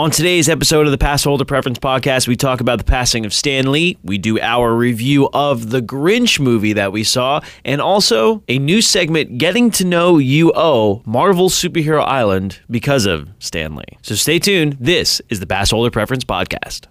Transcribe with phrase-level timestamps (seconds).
[0.00, 3.34] On today's episode of the Pass Holder Preference Podcast, we talk about the passing of
[3.34, 3.98] Stan Lee.
[4.02, 8.80] We do our review of the Grinch movie that we saw, and also a new
[8.80, 13.98] segment, Getting to Know You UO, Marvel Superhero Island, because of Stan Lee.
[14.00, 14.78] So stay tuned.
[14.80, 16.86] This is the Pass Holder Preference Podcast.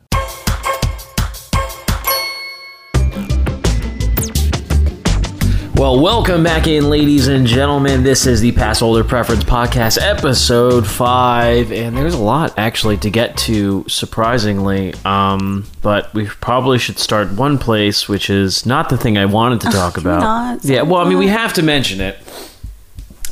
[5.80, 8.04] Well, welcome back in, ladies and gentlemen.
[8.04, 13.09] This is the Pass Holder Preference Podcast, episode five, and there's a lot actually to
[13.09, 14.94] get to, surprisingly.
[15.05, 19.62] Um, but we probably should start one place, which is not the thing I wanted
[19.62, 20.20] to talk about.
[20.20, 20.66] not?
[20.66, 22.17] Yeah, well, I mean, we have to mention it,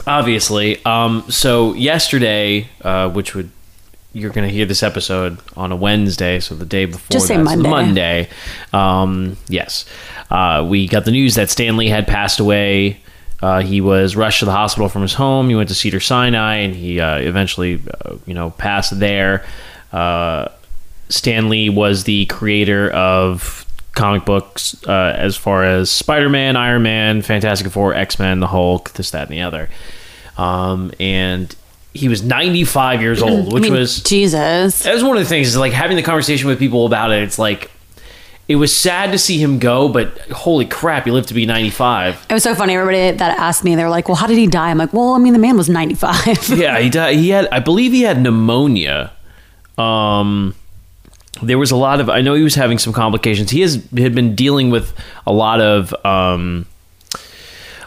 [0.07, 0.81] obviously.
[0.85, 3.51] Um, so yesterday, uh, which would
[4.17, 7.37] you're going to hear this episode on a Wednesday, so the day before Just say
[7.37, 7.69] Monday.
[7.69, 8.29] Monday.
[8.73, 9.85] Um, yes,
[10.31, 12.99] uh, we got the news that Stan Lee had passed away.
[13.41, 15.49] Uh, he was rushed to the hospital from his home.
[15.49, 19.45] He went to Cedar Sinai, and he uh, eventually, uh, you know, passed there.
[19.91, 20.47] Uh,
[21.09, 27.21] Stan Lee was the creator of comic books uh, as far as Spider-Man, Iron Man,
[27.21, 29.69] Fantastic Four, X-Men, the Hulk, this, that, and the other.
[30.37, 31.55] Um, and
[31.97, 34.83] he was 95 years old, I which mean, was Jesus.
[34.83, 37.23] that was one of the things is like having the conversation with people about it.
[37.23, 37.71] It's like
[38.47, 42.27] it was sad to see him go, but holy crap, he lived to be 95.
[42.29, 42.75] It was so funny.
[42.75, 45.13] Everybody that asked me, they were like, "Well, how did he die?" I'm like, "Well,
[45.13, 47.17] I mean, the man was 95." yeah, he died.
[47.17, 49.11] He had, I believe, he had pneumonia.
[49.77, 50.55] Um,
[51.41, 52.09] there was a lot of.
[52.09, 53.51] I know he was having some complications.
[53.51, 54.93] He has had been dealing with
[55.25, 56.65] a lot of, um,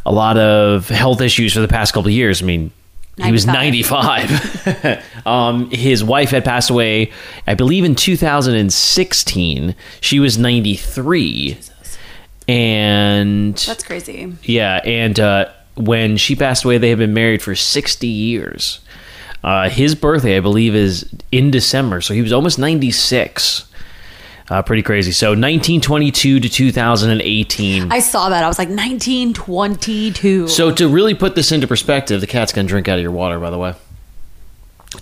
[0.05, 2.43] a lot of health issues for the past couple of years.
[2.43, 2.71] I mean,
[3.19, 5.03] he was 95.
[5.27, 7.13] um, his wife had passed away,
[7.47, 9.75] I believe, in 2016.
[10.01, 11.59] She was 93.
[12.49, 14.33] And That's crazy.
[14.43, 18.81] yeah, and uh, when she passed away, they had been married for 60 years.
[19.45, 23.67] Uh, his birthday, I believe, is in December, so he was almost 96.
[24.51, 25.13] Uh, pretty crazy.
[25.13, 27.93] So 1922 to 2018.
[27.93, 28.43] I saw that.
[28.43, 30.49] I was like 1922.
[30.49, 33.39] So to really put this into perspective, the cat's gonna drink out of your water,
[33.39, 33.75] by the way.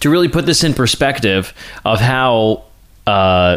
[0.00, 2.64] To really put this in perspective of how,
[3.06, 3.56] uh,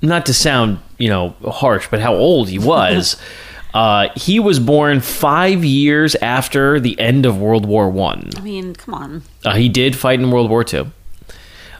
[0.00, 3.20] not to sound you know harsh, but how old he was.
[3.74, 8.30] uh, he was born five years after the end of World War One.
[8.36, 9.22] I mean, come on.
[9.44, 10.90] Uh, he did fight in World War Two.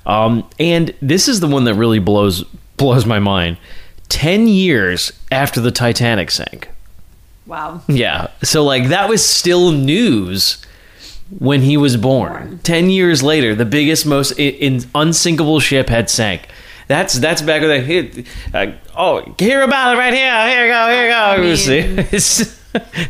[0.04, 2.44] Um, and this is the one that really blows
[2.76, 3.56] blows my mind.
[4.08, 6.68] Ten years after the Titanic sank.
[7.46, 7.82] Wow.
[7.88, 8.28] Yeah.
[8.42, 10.64] So like that was still news
[11.38, 12.58] when he was born.
[12.62, 16.48] Ten years later, the biggest, most in, in unsinkable ship had sank.
[16.86, 18.26] That's that's back when they hit.
[18.52, 20.48] Uh, oh, hear about it right here.
[20.48, 20.88] Here you go.
[20.88, 21.18] Here you go.
[21.18, 22.08] I mean- See?
[22.16, 22.60] It's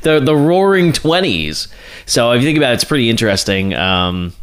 [0.03, 1.69] the the Roaring Twenties.
[2.07, 3.75] So if you think about it, it's pretty interesting.
[3.75, 4.35] Um,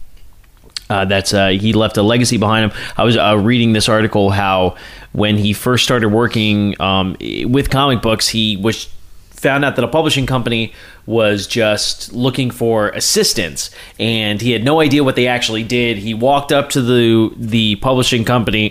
[0.90, 2.78] uh, that's uh, he left a legacy behind him.
[2.98, 4.76] I was uh, reading this article how
[5.14, 8.90] when he first started working um, with comic books, he was
[9.30, 10.72] found out that a publishing company
[11.08, 15.98] was just looking for assistance and he had no idea what they actually did.
[15.98, 18.70] He walked up to the the publishing company.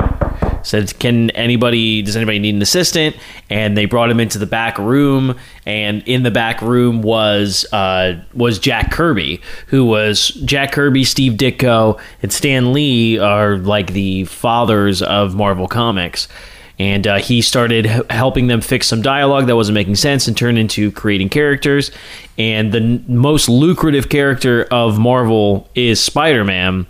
[0.63, 2.03] Said, "Can anybody?
[2.03, 3.17] Does anybody need an assistant?"
[3.49, 8.23] And they brought him into the back room, and in the back room was uh,
[8.35, 14.25] was Jack Kirby, who was Jack Kirby, Steve Ditko, and Stan Lee are like the
[14.25, 16.29] fathers of Marvel Comics.
[16.79, 20.57] And uh, he started helping them fix some dialogue that wasn't making sense and turned
[20.57, 21.91] into creating characters.
[22.39, 26.87] And the n- most lucrative character of Marvel is Spider Man.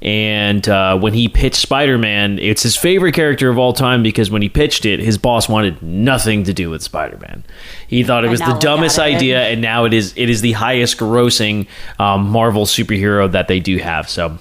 [0.00, 4.30] And uh, when he pitched Spider Man, it's his favorite character of all time because
[4.30, 7.42] when he pitched it, his boss wanted nothing to do with Spider Man.
[7.88, 10.98] He thought it was the dumbest idea, and now it is it is the highest
[10.98, 11.66] grossing
[11.98, 14.08] um, Marvel superhero that they do have.
[14.08, 14.38] So.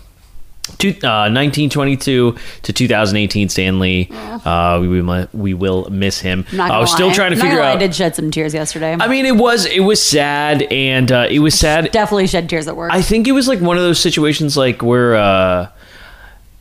[0.77, 4.09] Two, uh, 1922 to 2018, Stan Lee.
[4.11, 6.45] Uh, we, will- we will miss him.
[6.53, 7.75] I was gonna still trying to figure out.
[7.75, 8.95] I did shed some tears yesterday.
[8.99, 11.91] I mean, it was it was sad, and uh, it was sad.
[11.91, 12.91] Definitely shed tears at work.
[12.93, 15.69] I think it was like one of those situations like where uh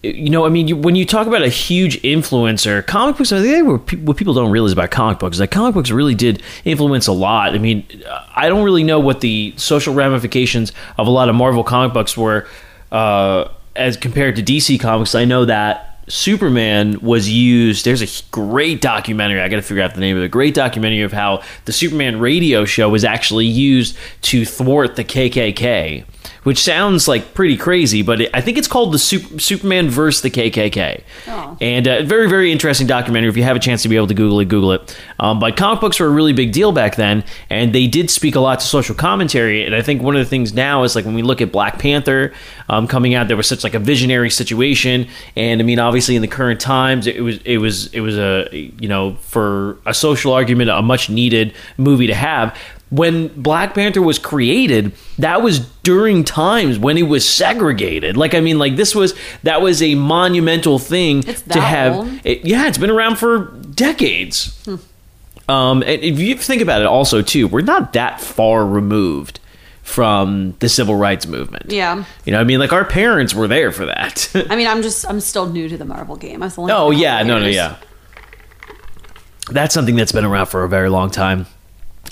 [0.03, 3.43] you know, I mean, you, when you talk about a huge influencer, comic books, I
[3.43, 6.15] think what pe- what people don't realize about comic books is that comic books really
[6.15, 7.55] did influence a lot.
[7.55, 7.85] I mean,
[8.37, 12.17] I don't really know what the social ramifications of a lot of Marvel comic books
[12.17, 12.47] were
[12.93, 15.15] uh, as compared to DC comics.
[15.15, 17.85] I know that Superman was used.
[17.85, 19.41] There's a great documentary.
[19.41, 20.27] I got to figure out the name of it.
[20.27, 25.05] A great documentary of how the Superman radio show was actually used to thwart the
[25.05, 26.05] KKK,
[26.47, 30.23] which sounds like pretty crazy, but it, I think it's called the Sup- Superman versus
[30.23, 31.03] the KKK.
[31.27, 31.57] Oh.
[31.61, 33.29] And uh, very, very interesting documentary.
[33.29, 34.97] If you have a chance to be able to Google it, Google it.
[35.19, 38.37] Um, but comic books were a really big deal back then, and they did speak
[38.37, 39.67] a lot to social commentary.
[39.67, 41.81] And I think one of the things now is like when we look at Black
[41.81, 42.33] Panther
[42.69, 46.23] um, coming out, there was such like a visionary situation, and I mean, obviously in
[46.23, 50.33] the current times, it was it was it was a you know for a social
[50.33, 52.57] argument, a much needed movie to have.
[52.89, 58.17] When Black Panther was created, that was during times when it was segregated.
[58.17, 62.21] Like I mean, like this was that was a monumental thing to have.
[62.25, 64.53] It, yeah, it's been around for decades.
[65.49, 69.41] Um, and if you think about it, also too, we're not that far removed
[69.83, 71.71] from the civil rights movement.
[71.71, 72.05] Yeah.
[72.25, 74.29] You know, I mean, like our parents were there for that.
[74.51, 76.43] I mean, I'm just I'm still new to the Marvel game.
[76.43, 77.77] I was only oh yeah, no, no, yeah.
[79.49, 81.47] That's something that's been around for a very long time.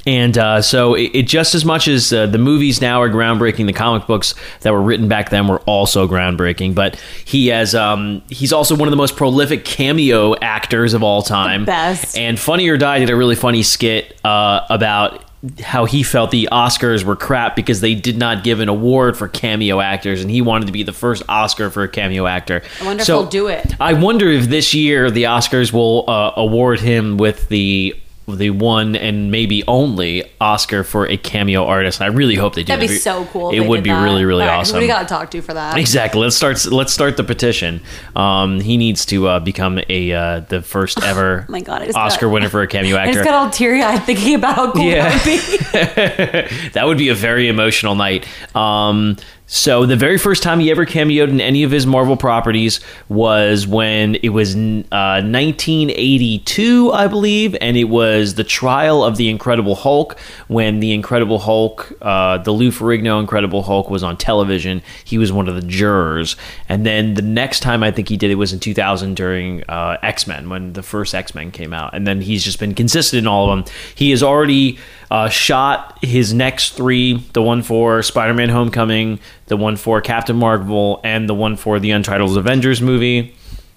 [0.07, 3.67] And uh, so, it, it just as much as uh, the movies now are groundbreaking,
[3.67, 6.75] the comic books that were written back then were also groundbreaking.
[6.75, 11.23] But he has, um, he's also one of the most prolific cameo actors of all
[11.23, 11.65] time.
[11.65, 12.19] best.
[12.19, 15.23] And Funny or Die did a really funny skit uh, about
[15.61, 19.29] how he felt the Oscars were crap because they did not give an award for
[19.29, 22.63] cameo actors, and he wanted to be the first Oscar for a cameo actor.
[22.81, 23.75] I wonder if So- he'll do it.
[23.79, 27.95] I wonder if this year the Oscars will uh, award him with the
[28.27, 32.01] the one and maybe only Oscar for a cameo artist.
[32.01, 32.73] I really hope they do.
[32.73, 33.51] That'd be so cool.
[33.51, 34.03] It would be that.
[34.03, 34.81] really really All right, awesome.
[34.81, 35.77] We got to talk to you for that?
[35.77, 36.21] Exactly.
[36.21, 36.65] Let's start.
[36.67, 37.83] Let's start the petition.
[38.17, 42.27] Um, he needs to uh, become a uh, the first ever Oh my God, Oscar
[42.27, 43.11] got- winner for a cameo actor.
[43.11, 45.11] I just got all teary eyed thinking about how cool Yeah.
[45.11, 46.69] that would be.
[46.71, 48.27] that would be a very emotional night.
[48.57, 52.81] Um, so the very first time he ever cameoed in any of his Marvel properties
[53.11, 59.29] was when it was uh, 1982, I believe, and it was the trial of the
[59.29, 60.19] Incredible Hulk.
[60.49, 65.31] When the Incredible Hulk, uh, the Lou Ferrigno Incredible Hulk, was on television, he was
[65.31, 66.37] one of the jurors.
[66.71, 69.99] And then the next time I think he did it was in 2000 during uh,
[70.03, 73.19] X Men when the first X Men came out, and then he's just been consistent
[73.19, 73.75] in all of them.
[73.95, 74.79] He has already
[75.15, 81.01] uh, shot his next three: the one for Spider-Man: Homecoming, the one for Captain Marvel,
[81.05, 83.37] and the one for the Untitled Avengers movie.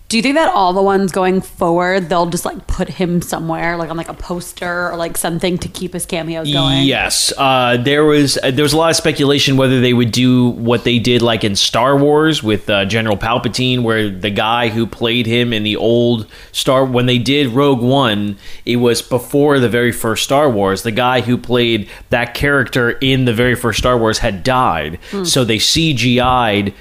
[0.10, 3.76] Do you think that all the ones going forward, they'll just like put him somewhere,
[3.76, 6.86] like on like a poster or like something to keep his cameos going?
[6.86, 10.52] Yes, uh, there was uh, there was a lot of speculation whether they would do
[10.52, 14.88] what they did like in Star Wars with uh, General Palpatine, where the guy who
[14.88, 19.68] played him in the old Star when they did Rogue One, it was before the
[19.68, 20.84] very first Star Wars.
[20.84, 25.44] The guy who played that character in the very first Star Wars had died, so
[25.44, 26.74] they CGI'd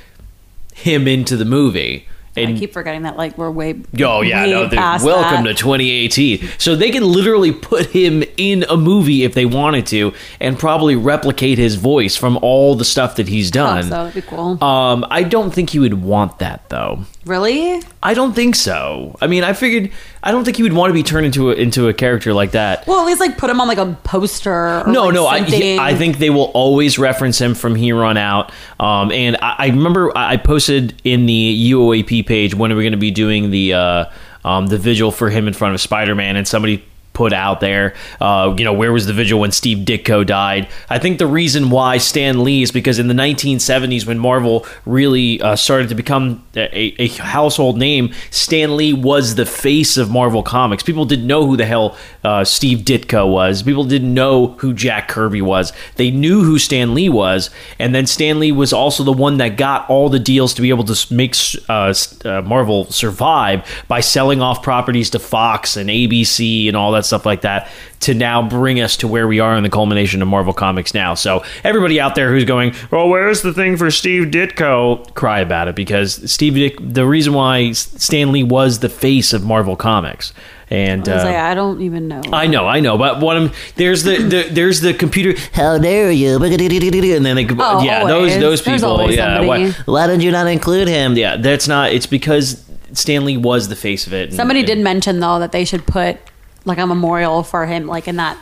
[0.75, 2.07] him into the movie.
[2.37, 3.81] I keep forgetting that like we're way.
[4.01, 4.69] Oh yeah, way no.
[5.05, 5.51] Welcome that.
[5.51, 6.49] to 2018.
[6.59, 10.97] So they can literally put him in a movie if they wanted to, and probably
[10.97, 13.83] replicate his voice from all the stuff that he's thought done.
[13.85, 14.63] so that'd be cool.
[14.63, 17.05] Um, I don't think he would want that though.
[17.25, 17.83] really?
[18.07, 19.17] I don't think so.
[19.21, 19.91] I mean, I figured
[20.23, 22.53] I don't think he would want to be turned into a, into a character like
[22.53, 22.87] that.
[22.87, 24.53] Well, at least like put him on like a poster.
[24.53, 25.81] Or, No, like, no, I, something.
[25.81, 28.53] I think they will always reference him from here on out.
[28.79, 32.85] Um, and I, I remember I I posted in the UOAP page when are we
[32.85, 34.05] going to be doing the uh,
[34.45, 36.85] um, the vigil for him in front of Spider Man, and somebody
[37.17, 40.69] put out there, uh, you know, where was the vigil when Steve Ditko died?
[40.91, 45.41] I think the reason why Stan Lee is because in the 1970s, when Marvel really
[45.41, 50.43] uh, started to become a, a household name, Stan Lee was the face of Marvel
[50.43, 50.83] Comics.
[50.83, 51.97] People didn't know who the hell
[52.27, 53.63] uh, Steve Ditko was.
[53.63, 55.73] People didn't know who Jack Kirby was.
[55.95, 59.57] They knew who Stan Lee was, and then Stan Lee was also the one that
[59.57, 61.37] got all the deals to be able to make
[61.69, 61.95] uh,
[62.25, 67.25] uh, Marvel survive by selling off properties to Fox and ABC and all that stuff
[67.25, 67.69] like that
[68.01, 71.15] to now bring us to where we are in the culmination of Marvel Comics now.
[71.15, 75.69] So everybody out there who's going, well, where's the thing for Steve Ditko?" Cry about
[75.69, 76.77] it because Steve Dick.
[76.81, 80.33] The reason why Stan Lee was the face of Marvel Comics,
[80.69, 82.23] and I was uh, like, I don't even know.
[82.33, 85.41] I know, I know, but what I'm there's the, the there's the computer.
[85.53, 86.37] How dare you?
[86.43, 88.35] And then they, Oh, yeah, always.
[88.39, 89.11] those those people.
[89.11, 91.17] Yeah, why, why did you not include him?
[91.17, 91.93] Yeah, that's not.
[91.93, 94.29] It's because Stan Lee was the face of it.
[94.29, 96.19] and- Somebody and- did mention though that they should put
[96.65, 98.37] like a memorial for him, like in that.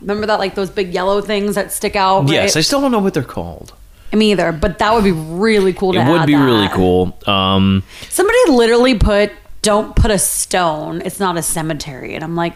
[0.00, 2.20] Remember that like those big yellow things that stick out.
[2.22, 2.30] Right?
[2.32, 3.74] Yes, I still don't know what they're called.
[4.14, 5.92] me either, but that would be really cool.
[5.92, 6.42] to It would be that.
[6.42, 7.18] really cool.
[7.26, 9.30] Um, Somebody literally put,
[9.62, 11.02] "Don't put a stone.
[11.04, 12.54] It's not a cemetery," and I'm like,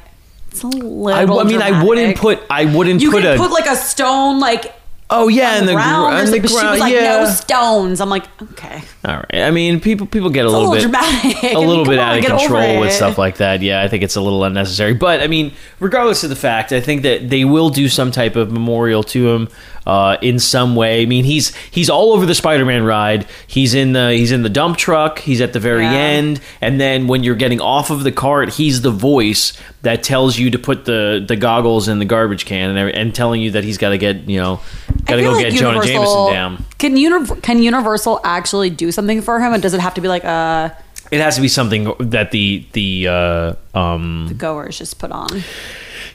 [0.50, 1.08] it's a little.
[1.08, 2.40] I, I mean, I wouldn't put.
[2.48, 3.36] I wouldn't You put a.
[3.36, 4.72] put like a stone, like
[5.10, 6.26] oh yeah, in the ground.
[6.26, 7.18] gr- the but she was like, yeah.
[7.24, 8.82] "No stones." I'm like, okay.
[9.04, 9.42] All right.
[9.42, 11.42] I mean, people people get a, a little, little bit dramatic.
[11.44, 13.62] a I mean, little bit on, out of control with stuff like that.
[13.62, 14.94] Yeah, I think it's a little unnecessary.
[14.94, 18.36] But I mean, regardless of the fact, I think that they will do some type
[18.36, 19.48] of memorial to him.
[19.86, 21.02] Uh, in some way.
[21.02, 23.26] I mean, he's he's all over the Spider-Man ride.
[23.46, 25.18] He's in the he's in the dump truck.
[25.18, 25.92] He's at the very Yeah.
[25.92, 30.38] end, and then when you're getting off of the cart, he's the voice that tells
[30.38, 33.64] you to put the the goggles in the garbage can and, and telling you that
[33.64, 34.60] he's got to get you know
[35.04, 36.64] got to go like get Jonah Jameson down.
[36.78, 40.08] Can Univ- can Universal actually do something for him, and does it have to be
[40.08, 40.74] like a
[41.10, 45.28] It has to be something that the the uh, um, goers just put on?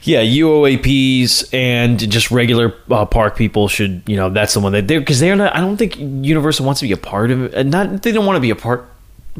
[0.02, 4.88] Yeah UOAPs and just regular uh, park people should you know that's the one that
[4.88, 5.54] they because they're not.
[5.54, 7.66] I don't think Universal wants to be a part of it.
[7.66, 8.88] Not they don't want to be a part,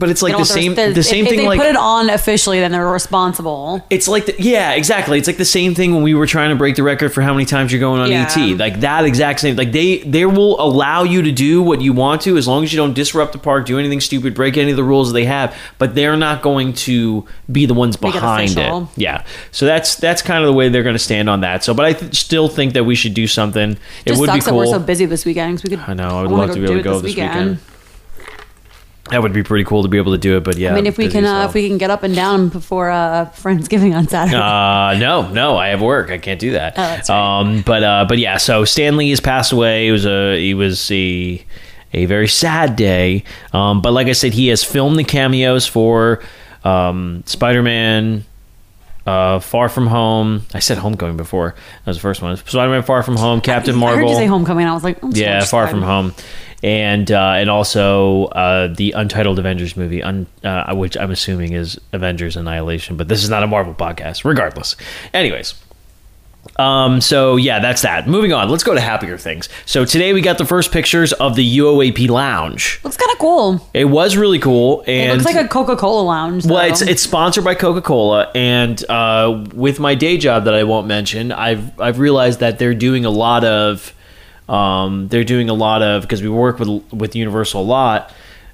[0.01, 1.77] but it's like the same there's- the same if, thing If they like put it
[1.77, 3.85] on officially, then they're responsible.
[3.91, 5.19] It's like the, yeah, exactly.
[5.19, 7.33] It's like the same thing when we were trying to break the record for how
[7.35, 8.27] many times you're going on Yeah.
[8.35, 8.55] ET.
[8.59, 9.55] Like that exact same.
[9.57, 12.73] Like they they will allow you to do what you want to as long as
[12.73, 15.55] you don't disrupt the park, do anything stupid, break any of the rules they have.
[15.79, 18.59] But they're not going to be the ones it behind it.
[18.59, 18.91] official.
[18.97, 19.25] Yeah.
[19.53, 21.63] So that's that's kind of the way they're going to stand on that.
[21.63, 23.73] So, but I th- still think that we should do something.
[23.73, 24.57] It Just would be cool.
[24.57, 25.61] we're so busy this weekend.
[25.63, 25.81] we could.
[25.81, 26.19] I know.
[26.19, 27.59] I would love to be able to it go this weekend.
[29.11, 30.45] That would be pretty cool to be able to do it.
[30.45, 32.49] But yeah, I mean, if we can, uh, if we can get up and down
[32.49, 34.37] before uh, Friendsgiving on Saturday.
[34.37, 36.11] Uh, no, no, I have work.
[36.11, 36.75] I can't do that.
[36.77, 37.11] Oh, right.
[37.11, 38.37] Um, but uh, but yeah.
[38.37, 39.89] So Stan Lee has passed away.
[39.89, 41.45] It was a he was a
[41.93, 43.25] a very sad day.
[43.53, 46.23] Um, but like I said, he has filmed the cameos for
[46.65, 48.25] um, Spider Man.
[49.07, 50.43] Uh, Far From Home.
[50.55, 51.55] I said Homecoming before.
[51.85, 52.37] That was the first one.
[52.37, 54.01] Spider-Man: Far From Home, Captain I Marvel.
[54.01, 54.67] heard you say Homecoming.
[54.67, 56.15] I was like, I'm Yeah, Far From Home,
[56.63, 61.81] and uh, and also uh, the Untitled Avengers movie, un, uh, which I'm assuming is
[61.93, 64.25] Avengers Annihilation, but this is not a Marvel podcast.
[64.25, 64.77] Regardless,
[65.15, 65.55] anyways.
[66.59, 68.07] Um, so yeah, that's that.
[68.07, 69.49] Moving on, let's go to happier things.
[69.67, 72.81] So today we got the first pictures of the UOAP lounge.
[72.85, 73.69] Looks kind of cool.
[73.73, 76.45] It was really cool, and It looks like a Coca Cola lounge.
[76.47, 80.65] well, it's it's sponsored by Coca Cola, and uh, with my day job that I
[80.65, 83.95] won't mention, I've I've realized that they're doing a lot of,
[84.49, 88.13] um, they're doing a lot of because we work with with Universal a lot.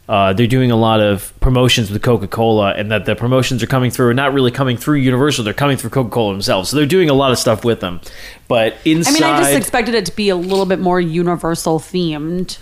[0.08, 3.66] Uh, they're doing a lot of promotions with Coca Cola, and that the promotions are
[3.66, 5.44] coming through, and not really coming through Universal.
[5.44, 6.70] They're coming through Coca Cola themselves.
[6.70, 8.00] So they're doing a lot of stuff with them.
[8.46, 11.80] But inside, I mean, I just expected it to be a little bit more Universal
[11.80, 12.58] themed.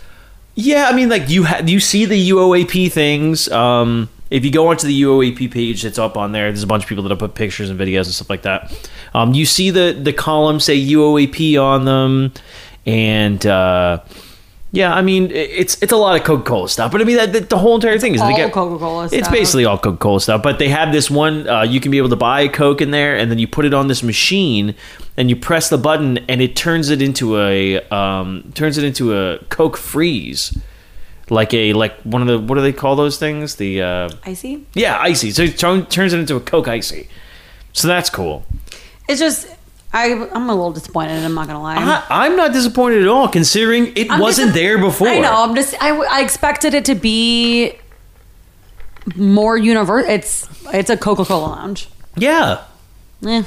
[0.55, 3.49] Yeah, I mean, like you ha- you see the UOAP things.
[3.51, 6.51] Um, if you go onto the UOAP page, that's up on there.
[6.51, 8.73] There's a bunch of people that have put pictures and videos and stuff like that.
[9.13, 12.33] Um, you see the the columns say UOAP on them,
[12.87, 14.01] and uh,
[14.75, 16.91] yeah, I mean, it's it's a lot of Coca Cola stuff.
[16.91, 19.65] But I mean, that, that- the whole entire thing is all get Coca-Cola It's basically
[19.65, 20.43] all Coca Cola stuff.
[20.43, 21.49] But they have this one.
[21.49, 23.65] Uh, you can be able to buy a Coke in there, and then you put
[23.65, 24.75] it on this machine,
[25.17, 29.17] and you press the button, and it turns it into a um, turns it into
[29.17, 30.59] a Coke freeze,
[31.31, 33.55] like a like one of the what do they call those things?
[33.55, 34.67] The uh, Icy.
[34.75, 35.31] yeah, icy.
[35.31, 37.09] So it turn, turns it into a Coke icy.
[37.73, 38.45] So that's cool.
[39.09, 39.49] It's just,
[39.95, 41.25] I, I'm a little disappointed.
[41.25, 41.77] I'm not gonna lie.
[41.77, 45.07] I, I'm not disappointed at all, considering it I'm wasn't there before.
[45.07, 45.45] I know.
[45.45, 45.81] I'm just.
[45.81, 47.79] I expected it to be
[49.15, 50.11] more universal.
[50.11, 51.89] It's it's a Coca Cola lounge.
[52.17, 52.65] Yeah.
[53.25, 53.45] Eh.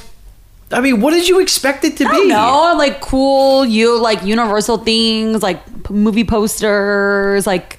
[0.70, 2.28] I mean, what did you expect it to I be?
[2.28, 7.46] don't like cool, you like universal things, like p- movie posters.
[7.46, 7.78] Like,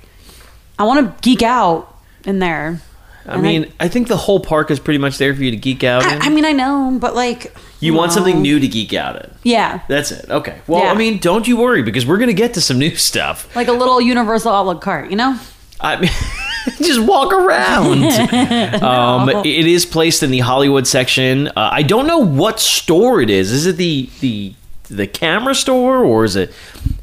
[0.78, 2.82] I want to geek out in there.
[3.28, 5.84] I mean, I, think the whole park is pretty much there for you to geek
[5.84, 6.22] out in.
[6.22, 9.32] I, I mean, I know, but like, you want something new to geek out in.
[9.44, 10.30] Yeah, That's it.
[10.30, 10.60] Okay.
[10.68, 10.92] Well, Yeah.
[10.92, 13.54] I mean, don't you worry because we're gonna get to some new stuff.
[13.56, 15.10] like a little universal outlook cart.
[15.10, 15.40] You know?
[15.82, 16.12] I mean,
[16.82, 18.04] just walk around.
[18.84, 21.48] um, it is placed in the Hollywood section.
[21.50, 23.52] Uh, I don't know what store it is.
[23.52, 24.54] Is it the the
[24.90, 26.52] the camera store or is it?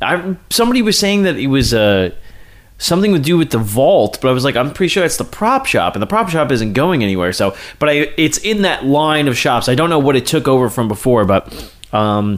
[0.03, 2.11] I somebody was saying that it was uh,
[2.79, 5.25] something to do with the vault, but I was like, I'm pretty sure it's the
[5.25, 7.33] prop shop, and the prop shop isn't going anywhere.
[7.33, 9.69] So, but I it's in that line of shops.
[9.69, 11.73] I don't know what it took over from before, but.
[11.93, 12.37] Um,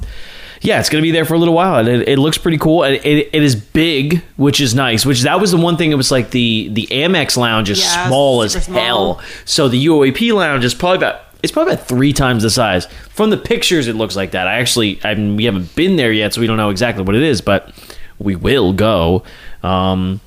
[0.61, 1.77] yeah, it's going to be there for a little while.
[1.77, 2.83] and It, it looks pretty cool.
[2.83, 5.07] and It, it is big, which is nice.
[5.07, 5.93] Which that was the one thing.
[5.93, 8.81] It was like the the Amex lounge is Yeah, small as small.
[9.15, 9.23] hell.
[9.45, 12.87] So the UOAP lounge is probably about it's probably about three times the size.
[13.11, 14.49] From the pictures, it looks like that.
[14.49, 17.15] I actually, I mean, we haven't been there yet, so we don't know exactly what
[17.15, 17.73] it is, but
[18.19, 19.23] we will go.
[19.63, 20.21] Um,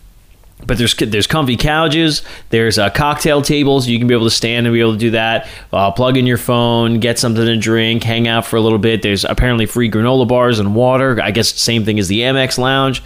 [0.66, 2.24] but there's there's comfy couches.
[2.50, 3.88] There's uh, cocktail tables.
[3.88, 5.48] You can be able to stand and be able to do that.
[5.72, 9.02] Uh, plug in your phone, get something to drink, hang out for a little bit.
[9.02, 11.20] There's apparently free granola bars and water.
[11.22, 13.04] I guess same thing as the Amex Lounge.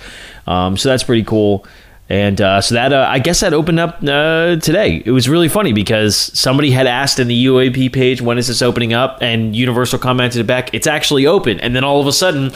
[0.47, 1.65] Um, so that's pretty cool.
[2.07, 5.01] And uh, so that uh, I guess that opened up uh, today.
[5.03, 8.61] It was really funny because somebody had asked in the UAP page when is this
[8.61, 12.51] opening up, and Universal commented back, "It's actually open." And then all of a sudden,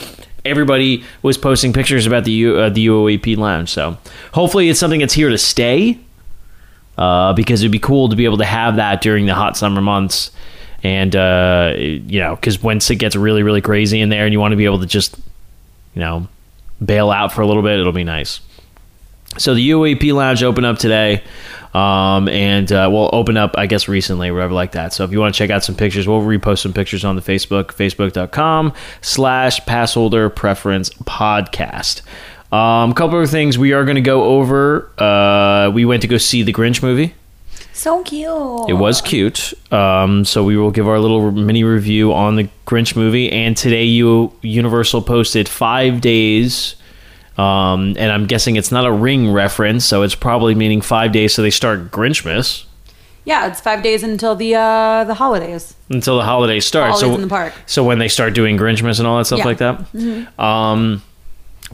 [0.45, 3.69] everybody was posting pictures about the U, uh, the UOAP lounge.
[3.69, 3.97] So
[4.33, 5.99] hopefully, it's something that's here to stay.
[6.97, 9.79] Uh, because it'd be cool to be able to have that during the hot summer
[9.79, 10.31] months,
[10.83, 14.39] and uh, you know, because once it gets really really crazy in there, and you
[14.41, 15.17] want to be able to just,
[15.95, 16.27] you know,
[16.83, 18.41] bail out for a little bit, it'll be nice.
[19.37, 21.23] So the UAP Lounge opened up today,
[21.73, 24.93] um, and uh, we'll open up, I guess, recently, whatever like that.
[24.93, 27.21] So if you want to check out some pictures, we'll repost some pictures on the
[27.21, 32.01] Facebook, facebook.com slash passholder preference podcast.
[32.51, 34.89] Um, a couple of things we are going to go over.
[34.97, 37.13] Uh, we went to go see the Grinch movie.
[37.73, 38.69] So cute.
[38.69, 39.53] It was cute.
[39.71, 43.31] Um, so we will give our little mini review on the Grinch movie.
[43.31, 46.75] And today, you Universal posted five days.
[47.39, 51.33] Um, and I'm guessing it's not a ring reference, so it's probably meaning five days.
[51.33, 52.65] So they start Grinchmas
[53.23, 55.75] Yeah, it's five days until the uh, the holidays.
[55.89, 56.91] until the holidays start.
[56.91, 57.53] Holidays so in the park.
[57.65, 59.45] So when they start doing Grinchmas and all that stuff Yeah.
[59.45, 60.39] like that.
[60.43, 61.03] Um,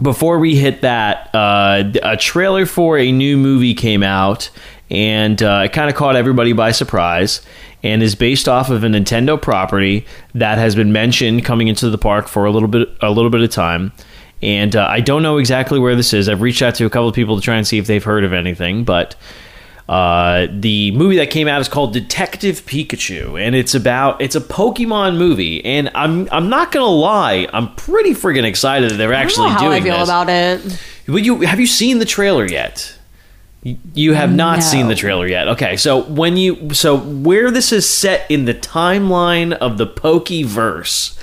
[0.01, 4.49] before we hit that, uh, a trailer for a new movie came out,
[4.91, 7.41] and uh, it kind of caught everybody by surprise,
[7.81, 11.97] and is based off of a Nintendo property that has been mentioned coming into the
[11.97, 13.93] park for a little bit a little bit of time.
[14.45, 16.29] And uh, I don't know exactly where this is.
[16.29, 18.23] I've reached out to a couple of people to try and see if they've heard
[18.23, 19.15] of anything, but
[19.89, 24.41] uh, the movie that came out is called Detective Pikachu, and it's about it's a
[24.41, 25.63] Pokemon movie.
[25.65, 29.53] And I'm I'm not gonna lie, I'm pretty friggin' excited that they're actually I don't
[29.55, 30.09] know how doing I feel this.
[30.09, 30.83] about it.
[31.11, 32.97] Would you have you seen the trailer yet?
[33.63, 34.65] You- You have not No.
[34.65, 35.47] seen the trailer yet.
[35.49, 41.17] Okay, so when you so where this is set in the timeline of the Pokeverse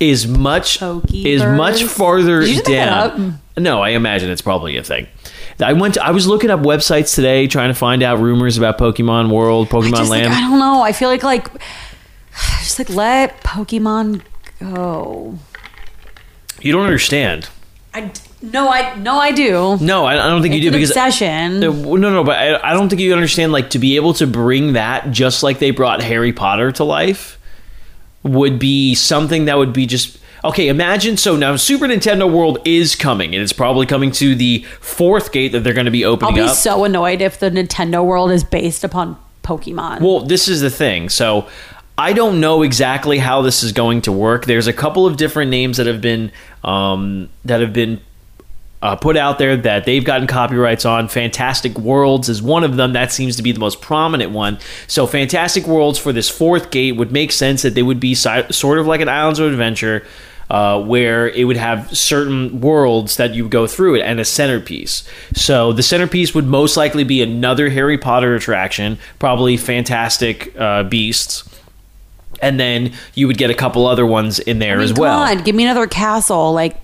[0.00, 0.80] is much
[1.12, 3.40] is much farther Did you just that down.
[3.56, 5.06] No, I imagine it's probably a thing.
[5.60, 5.94] I went.
[5.94, 9.68] To, I was looking up websites today, trying to find out rumors about Pokemon World,
[9.68, 10.34] I Pokemon just, like, Land.
[10.34, 10.82] I don't know.
[10.82, 11.48] I feel like like
[12.60, 14.22] just like let Pokemon
[14.60, 15.38] go.
[16.60, 17.48] you don't understand.
[17.92, 19.78] I no, I no, I do.
[19.80, 21.58] No, I, I don't think It's you do because obsession.
[21.58, 23.50] No, no, but I, I don't think you understand.
[23.50, 27.37] Like to be able to bring that, just like they brought Harry Potter to life,
[28.22, 30.68] would be something that would be just okay.
[30.68, 35.32] Imagine so now Super Nintendo World is coming, and it's probably coming to the fourth
[35.32, 36.40] gate that they're going to be opening.
[36.40, 36.56] I'll be up.
[36.56, 40.00] so annoyed if the Nintendo world is based upon Pokemon.
[40.00, 41.08] Well, this is the thing.
[41.08, 41.48] So
[41.96, 44.46] I don't know exactly how this is going to work.
[44.46, 46.30] There's a couple of different names that have been
[46.62, 48.00] um, that have been
[48.80, 51.08] uh, put out there that they've gotten copyrights on.
[51.08, 52.92] Fantastic Worlds is one of them.
[52.92, 54.58] That seems to be the most prominent one.
[54.86, 58.52] So Fantastic Worlds for this fourth gate would make sense that they would be si-
[58.52, 60.06] sort of like an Islands of Adventure.
[60.50, 64.24] Uh, where it would have certain worlds that you would go through it and a
[64.24, 65.06] centerpiece.
[65.34, 71.46] So the centerpiece would most likely be another Harry Potter attraction, probably Fantastic uh, Beasts,
[72.40, 75.18] and then you would get a couple other ones in there I mean, as well.
[75.18, 75.36] come well.
[75.36, 76.78] on, give me another castle like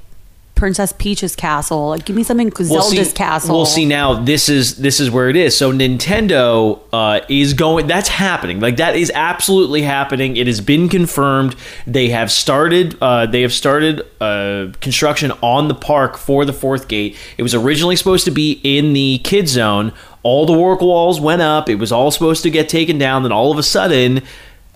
[0.65, 1.91] Princess Peach's castle.
[1.91, 3.55] Like, give me something Zelda's see, castle.
[3.55, 4.25] We'll see now.
[4.25, 5.55] This is this is where it is.
[5.55, 7.87] So Nintendo uh, is going.
[7.87, 8.61] That's happening.
[8.61, 10.39] Like that is absolutely happening.
[10.39, 11.55] It has been confirmed.
[11.87, 12.97] They have started.
[12.99, 17.15] Uh, they have started uh, construction on the park for the fourth gate.
[17.37, 19.93] It was originally supposed to be in the kid zone.
[20.23, 21.69] All the work walls went up.
[21.69, 23.23] It was all supposed to get taken down.
[23.23, 24.23] Then all of a sudden.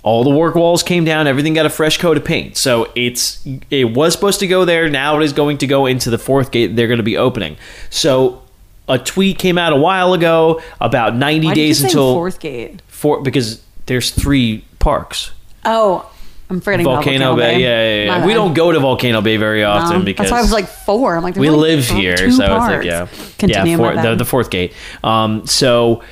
[0.08, 1.26] All the work walls came down.
[1.26, 2.56] Everything got a fresh coat of paint.
[2.56, 4.88] So it's it was supposed to go there.
[4.88, 6.74] Now it is going to go into the fourth gate.
[6.76, 7.58] They're going to be opening.
[7.90, 8.40] So
[8.88, 12.80] a tweet came out a while ago about 90 Why days until fourth gate.
[12.86, 15.32] four because there's three parks.
[15.66, 16.10] Oh,
[16.48, 17.56] I'm forgetting Volcano, about Volcano Bay.
[17.56, 17.62] Bay.
[17.62, 18.26] Yeah, yeah, yeah.
[18.26, 20.68] We don't go to Volcano Bay very often Um, because that's why I was like
[20.68, 21.16] four.
[21.16, 22.72] I'm like, we live here, so parks.
[22.72, 23.72] think yeah, Continue.
[23.72, 24.72] yeah, four, the, the fourth gate.
[25.04, 26.02] Um, so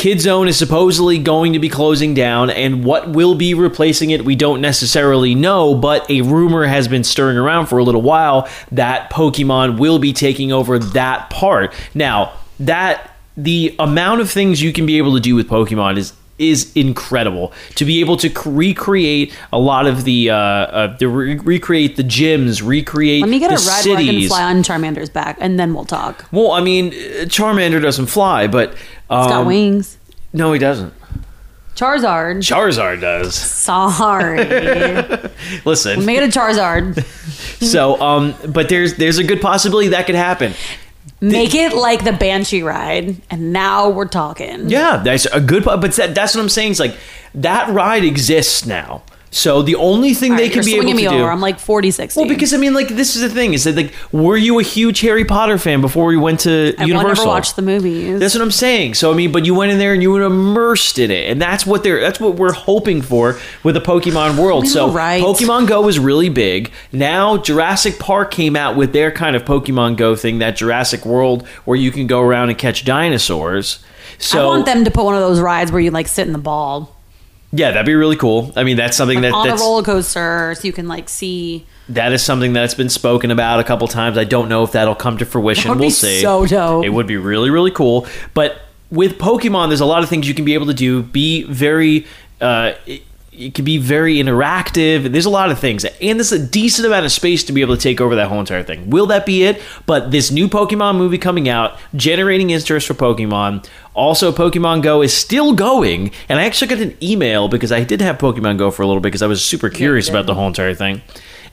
[0.00, 4.24] Kid Zone is supposedly going to be closing down, and what will be replacing it,
[4.24, 5.74] we don't necessarily know.
[5.74, 10.14] But a rumor has been stirring around for a little while that Pokemon will be
[10.14, 11.74] taking over that part.
[11.92, 16.14] Now that the amount of things you can be able to do with Pokemon is
[16.40, 21.38] is incredible to be able to recreate a lot of the uh, uh the re-
[21.38, 24.28] recreate the gyms recreate the cities Let me get the a ride where I can
[24.28, 26.24] fly on Charmander's back, and then we'll talk.
[26.32, 28.70] well, I mean, uh, Charmander doesn't fly, but
[29.10, 29.98] um, It's got wings.
[30.32, 30.94] No, he doesn't.
[31.74, 32.38] Charizard.
[32.38, 33.34] Charizard does.
[33.34, 34.44] Sorry.
[35.64, 37.02] Listen, Make it a Charizard.
[37.64, 40.52] so um, but there's there's a good possibility that could happen.
[41.20, 44.70] Make it like the Banshee ride, and now we're talking.
[44.70, 45.64] Yeah, that's a good.
[45.64, 46.72] But that, that's what I'm saying.
[46.72, 46.96] Is like
[47.34, 49.02] that ride exists now.
[49.32, 51.22] So the only thing All they right, can you're be able to me do.
[51.22, 51.30] over.
[51.30, 52.16] I'm like 46.
[52.16, 54.62] well, because I mean, like this is the thing is that like, were you a
[54.62, 57.24] huge Harry Potter fan before we went to I Universal?
[57.24, 58.18] never watched the movies.
[58.18, 58.94] That's what I'm saying.
[58.94, 61.40] So I mean, but you went in there and you were immersed in it, and
[61.40, 64.64] that's what they're that's what we're hoping for with the Pokemon world.
[64.64, 65.22] I mean, so right.
[65.22, 66.72] Pokemon Go is really big.
[66.90, 71.46] Now Jurassic Park came out with their kind of Pokemon Go thing, that Jurassic World
[71.66, 73.78] where you can go around and catch dinosaurs.
[74.18, 76.32] So I want them to put one of those rides where you like sit in
[76.32, 76.96] the ball
[77.52, 78.52] yeah, that'd be really cool.
[78.56, 81.66] I mean, that's something that on that's a roller coaster, so you can like see
[81.88, 84.16] that is something that's been spoken about a couple times.
[84.16, 85.68] I don't know if that'll come to fruition.
[85.68, 86.20] That would we'll be see.
[86.20, 86.84] so dope.
[86.84, 88.06] It would be really really cool.
[88.34, 88.60] But
[88.90, 91.02] with Pokemon, there's a lot of things you can be able to do.
[91.02, 92.06] Be very.
[92.40, 92.72] Uh,
[93.40, 95.10] it, could be very interactive.
[95.10, 97.76] There's a lot of things, and there's a decent amount of space to be able
[97.76, 98.90] to take over that whole entire thing.
[98.90, 99.60] Will that be it?
[99.86, 103.66] But this new Pokemon movie coming out, generating interest for Pokemon.
[103.94, 108.00] Also, Pokemon Go is still going, and I actually got an email because I did
[108.00, 110.34] have Pokemon Go for a little bit because I was super curious you about the
[110.34, 111.02] whole entire thing,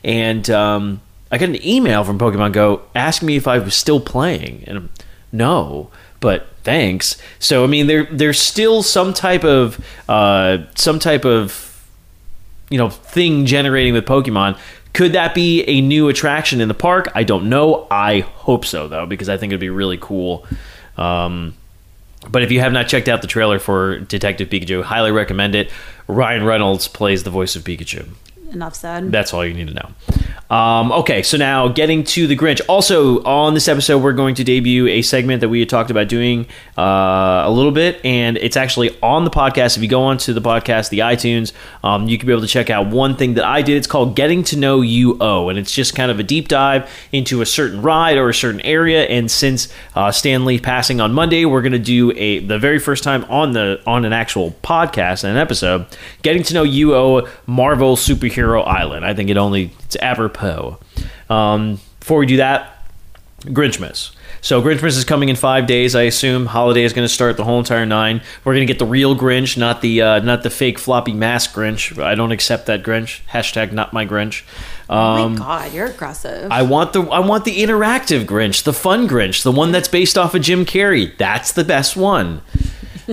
[0.04, 4.00] and um, I got an email from Pokemon Go asking me if I was still
[4.00, 4.90] playing, and I'm,
[5.32, 7.18] no, but thanks.
[7.40, 11.67] So I mean, there there's still some type of uh, some type of
[12.70, 14.58] you know thing generating with Pokemon.
[14.94, 17.10] Could that be a new attraction in the park?
[17.14, 17.88] I don't know.
[17.92, 20.46] I hope so though, because I think it'd be really cool.
[20.98, 21.54] Um,
[22.30, 25.72] but if you have not checked out the trailer for Detective Pikachu, highly recommend it.
[26.08, 28.08] Ryan Reynolds plays the voice of Pikachu.
[28.52, 29.12] Enough said.
[29.12, 29.90] That's all you need to know.
[30.50, 32.62] Um, okay, so now getting to the Grinch.
[32.70, 36.08] Also, on this episode, we're going to debut a segment that we had talked about
[36.08, 39.76] doing uh, a little bit, and it's actually on the podcast.
[39.76, 41.52] If you go onto the podcast, the iTunes,
[41.84, 43.76] um, you can be able to check out one thing that I did.
[43.76, 47.42] It's called Getting to Know UO, and it's just kind of a deep dive into
[47.42, 49.04] a certain ride or a certain area.
[49.04, 52.80] And since uh, Stan Lee passing on Monday, we're going to do a the very
[52.80, 55.86] first time on the on an actual podcast and an episode,
[56.22, 59.06] Getting to Know UO Marvel Superhero Island.
[59.06, 60.80] I think it only it's apropos.
[61.30, 62.84] Um, before we do that,
[63.42, 64.12] Grinchmas.
[64.40, 66.46] So Grinchmas is coming in five days, I assume.
[66.46, 68.22] Holiday is going to start the whole entire nine.
[68.44, 71.54] We're going to get the real Grinch, not the uh, not the fake floppy mask
[71.54, 72.02] Grinch.
[72.02, 73.22] I don't accept that Grinch.
[73.32, 74.44] Hashtag not my Grinch.
[74.90, 76.52] oh Um, my god, you're aggressive.
[76.52, 80.18] I want the I want the interactive Grinch, the fun Grinch, the one that's based
[80.18, 81.18] off of Jim Carrey.
[81.18, 82.42] That's the best one.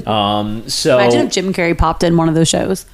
[0.08, 2.84] Um, so Imagine if Jim Carrey popped in one of those shows.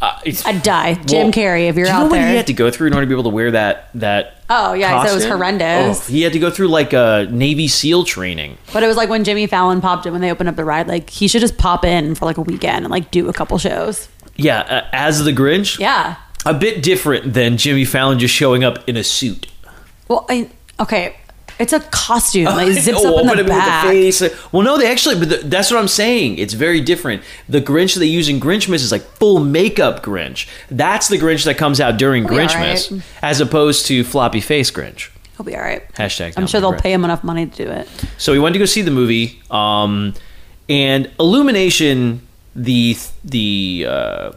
[0.00, 0.94] Uh, it's, I'd die.
[0.94, 2.28] Jim well, Carrey, if you're do you out know what there.
[2.28, 4.42] he had to go through in order to be able to wear that that?
[4.48, 6.08] Oh, yeah, he said it was horrendous.
[6.08, 8.58] Oh, he had to go through like a Navy SEAL training.
[8.72, 10.86] But it was like when Jimmy Fallon popped in when they opened up the ride.
[10.86, 13.58] Like he should just pop in for like a weekend and like do a couple
[13.58, 14.08] shows.
[14.36, 15.78] Yeah, uh, as the Grinch.
[15.78, 16.16] Yeah.
[16.46, 19.48] A bit different than Jimmy Fallon just showing up in a suit.
[20.06, 21.16] Well, I, okay,
[21.58, 22.44] it's a costume.
[22.46, 23.84] Like it zips Oh, up in the it with back.
[23.86, 24.22] face.
[24.52, 26.38] Well, no, they actually, but the, that's what I'm saying.
[26.38, 27.22] It's very different.
[27.48, 30.48] The Grinch they use in Grinchmas is like full makeup Grinch.
[30.70, 33.04] That's the Grinch that comes out during He'll be Grinchmas, alright.
[33.22, 35.10] as opposed to floppy face Grinch.
[35.36, 35.86] He'll be all right.
[35.94, 36.34] Hashtag.
[36.36, 37.88] I'm not sure they'll pay him enough money to do it.
[38.18, 40.14] So we went to go see the movie, um,
[40.68, 44.32] and Illumination, the the uh,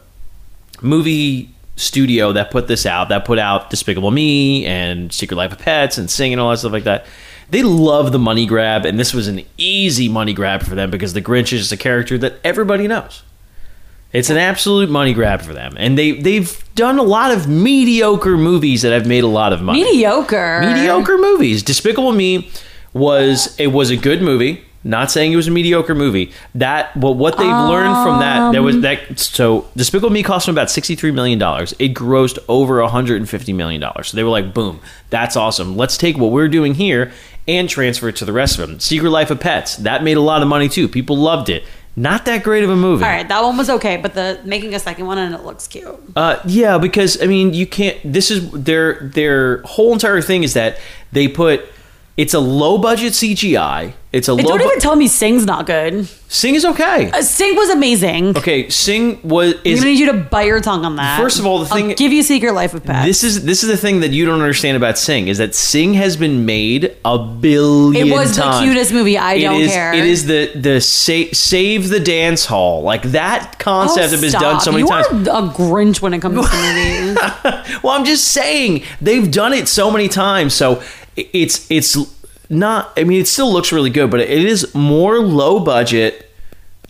[0.81, 1.49] movie
[1.82, 5.98] studio that put this out, that put out Despicable Me and Secret Life of Pets
[5.98, 7.06] and Sing and all that stuff like that.
[7.50, 11.12] They love the money grab, and this was an easy money grab for them because
[11.13, 13.24] the Grinch is just a character that everybody knows.
[14.13, 18.38] It's an absolute money grab for them, and they they've done a lot of mediocre
[18.38, 20.62] movies that have made a lot of money Mediocre.
[20.62, 21.63] mediocre movies.
[21.63, 22.50] Despicable Me
[22.94, 24.65] was it was a good movie.
[24.84, 26.32] Not saying it was a mediocre movie.
[26.56, 28.82] That but what they've learned from that there was Um.
[28.82, 31.74] that so Despicable Me cost them about sixty three million dollars.
[31.78, 34.08] It grossed over hundred and fifty million dollars.
[34.10, 34.80] So they were like, boom,
[35.12, 35.78] that's awesome.
[35.78, 37.12] Let's take what we're doing here
[37.48, 38.80] and transfer it to the rest of them.
[38.80, 40.88] Secret Life of Pets that made a lot of money too.
[40.88, 41.63] People loved it.
[41.96, 43.04] Not that great of a movie.
[43.04, 45.67] All right, that one was okay, but the making a second one and it looks
[45.67, 46.00] cute.
[46.15, 47.98] Uh, yeah, because I mean, you can't.
[48.06, 50.80] This is their their whole entire thing is that
[51.12, 51.65] they put
[52.17, 53.93] it's a low budget CGI.
[54.12, 54.43] It's a low.
[54.43, 56.06] don't bu- even tell me Sing's not good.
[56.28, 57.10] Sing is okay.
[57.12, 58.38] Uh, Sing was amazing.
[58.38, 59.80] Okay, Sing was I'm is.
[59.80, 61.17] gonna need you to bite your tongue on that.
[61.17, 63.06] First of all, the thing- I'll give you Secret Life of Pets.
[63.06, 65.93] This is this is the thing that you don't understand about Sing is that Sing
[65.93, 68.10] has been made a billion.
[68.10, 69.17] It was the cutest movie.
[69.17, 69.93] I It don't is- care.
[69.93, 74.32] It is the the save, save the dance hall like that concept Oh, has been
[74.32, 75.08] done so many you times.
[75.30, 77.17] are a Grinch when it comes to movies.
[77.82, 80.54] well, I'm just saying they've done it so many times.
[80.54, 80.84] So
[81.15, 81.97] it's it's
[82.50, 82.91] not.
[82.97, 86.31] I mean, it still looks really good, but it is more low budget.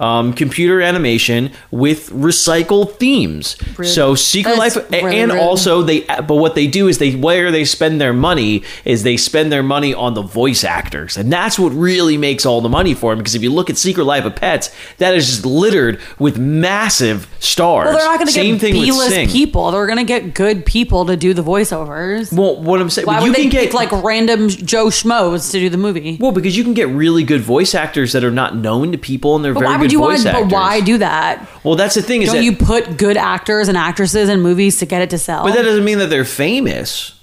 [0.02, 3.56] Um, computer animation with recycled themes.
[3.78, 3.86] Rude.
[3.88, 5.40] So Secret That's Life, really and rude.
[5.40, 6.02] also they.
[6.02, 9.62] But what they do is they where they spend their money is they spend their
[9.62, 13.20] money on the voice actors, and that's what really makes all the money for them.
[13.20, 17.28] Because if you look at Secret Life of Pets, that is just littered with massive
[17.40, 17.86] stars.
[17.86, 19.70] Well, they're not going to Same get thing with B-list people.
[19.72, 22.36] They're going to get good people to do the voiceovers.
[22.36, 25.60] Well, what I'm saying, Why you would they can get like random Joe schmoes to
[25.60, 26.18] do the movie?
[26.20, 29.36] well because you can get really good voice actors that are not known to people
[29.36, 30.36] and they're But very good would you voice want?
[30.38, 30.50] actors.
[30.52, 31.48] But why do that?
[31.64, 34.80] Well, that's the thing is Don't that, you put good actors and actresses in movies
[34.80, 35.44] to get it to sell?
[35.44, 37.20] but that doesn't mean that they're famous.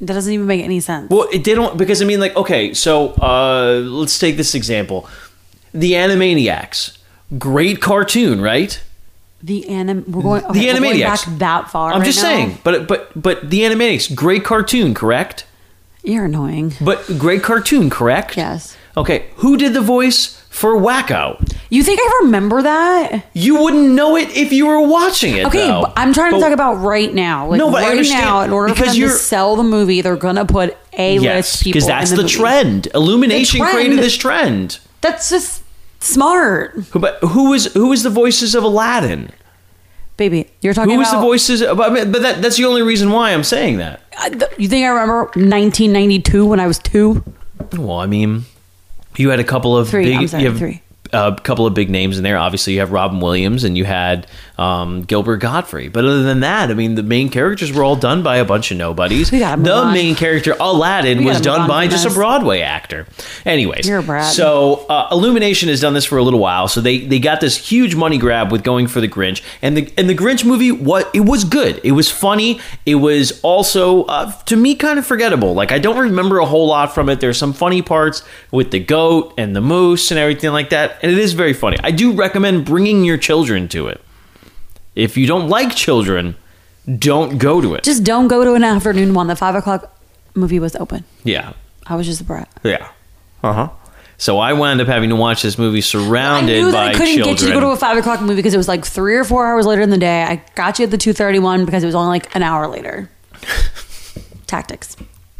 [0.00, 1.10] that doesn't even make any sense.
[1.10, 5.08] Well, it, don't because I mean, like, okay, so uh, let's take this example:
[5.72, 6.98] the Animaniacs,
[7.38, 8.82] great cartoon, right?
[9.42, 10.04] The anim.
[10.08, 10.44] We're going.
[10.44, 11.26] Okay, the we're going Animaniacs.
[11.26, 11.92] back that far.
[11.92, 12.28] I'm right just now?
[12.30, 15.46] saying, but but but the Animaniacs, great cartoon, correct?
[16.02, 16.74] You're annoying.
[16.80, 18.36] But great cartoon, correct?
[18.36, 18.76] Yes.
[18.96, 21.40] Okay, who did the voice for Wakko?
[21.68, 23.26] You think I remember that?
[23.32, 25.46] You wouldn't know it if you were watching it.
[25.46, 25.92] Okay, though.
[25.96, 27.48] I'm trying to But- talk about right now.
[27.48, 29.64] Like No, but I right understand, now, in order for because them to sell the
[29.64, 31.72] movie, they're gonna put A list yes, people.
[31.78, 32.36] because that's in the, the, movie.
[32.36, 32.88] trend.
[32.94, 34.78] Illumination The trend- created this trend.
[35.00, 35.62] That's just
[35.98, 39.30] smart, Who, but who was who was the voices of Aladdin?
[40.16, 40.48] baby.
[40.60, 41.20] You're talking Who was about.
[41.22, 41.60] the voices?
[41.62, 44.00] Of, I mean, but that, that's the only reason why I'm saying that.
[44.56, 47.24] You think I remember 1992 when I was two?
[47.76, 48.44] Well, I mean,
[49.18, 50.82] you had a couple of Three, big, I'm sorry, you have three.
[51.14, 52.36] A couple of big names in there.
[52.36, 54.26] Obviously, you have Robin Williams and you had
[54.58, 55.92] um, Gilbert Gottfried.
[55.92, 58.70] But other than that, I mean, the main characters were all done by a bunch
[58.70, 59.32] of nobodies.
[59.32, 59.92] We gotta move the on.
[59.92, 62.10] main character Aladdin was done by just a.
[62.10, 63.06] Broadway actor.
[63.44, 64.32] Anyways, You're a brat.
[64.32, 66.68] so uh, Illumination has done this for a little while.
[66.68, 69.92] So they they got this huge money grab with going for the Grinch, and the
[69.98, 71.80] and the Grinch movie what it was good.
[71.82, 72.60] It was funny.
[72.86, 75.54] It was also uh, to me kind of forgettable.
[75.54, 77.20] Like I don't remember a whole lot from it.
[77.20, 78.22] There's some funny parts
[78.52, 81.76] with the goat and the moose and everything like that, and it is very funny.
[81.84, 84.00] I do recommend bringing your children to it.
[84.94, 86.34] If you don't like children,
[86.98, 87.84] don't go to it.
[87.84, 89.26] Just don't go to an afternoon one.
[89.26, 89.94] The five o'clock
[90.34, 91.04] movie was open.
[91.24, 91.52] yeah,
[91.86, 92.48] I was just a brat.
[92.64, 92.88] yeah,
[93.42, 93.68] uh huh.
[94.16, 96.92] So I wound up having to watch this movie I surrounded knew that by I
[96.92, 97.34] couldn't children.
[97.34, 99.24] get you to go to a five o'clock movie because it was like three or
[99.24, 100.22] four hours later in the day.
[100.22, 102.66] I got you at the two thirty one because it was only like an hour
[102.68, 103.10] later.
[104.46, 104.96] Tactics.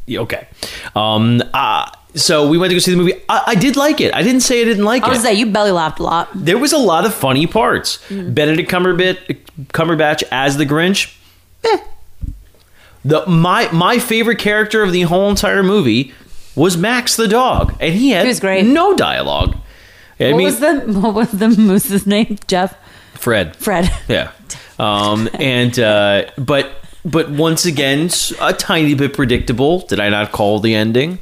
[0.07, 0.46] Yeah, Okay.
[0.94, 1.42] Um.
[1.53, 3.14] Uh, so we went to go see the movie.
[3.29, 4.14] I, I did like it.
[4.14, 5.11] I didn't say I didn't like I it.
[5.11, 6.29] was say you belly laughed a lot.
[6.35, 7.98] there was a lot of funny parts.
[8.11, 9.38] Benedict Cumberbatch,
[9.72, 11.16] Cumberbatch as the Grinch.
[11.64, 11.79] Eh.
[13.05, 16.12] The my my favorite character of the whole entire movie
[16.55, 18.64] was Max the dog, and he had He was great.
[18.64, 19.57] no dialogue.
[20.20, 22.38] I what mean, was the what was the moose's name?
[22.46, 22.74] Jeff,
[23.14, 23.57] Fred.
[23.57, 23.90] Fred.
[24.09, 24.31] Yeah.
[24.79, 26.70] Um, and uh, but
[27.05, 29.81] but once again, s- a tiny bit predictable.
[29.81, 31.18] Did I not call the ending?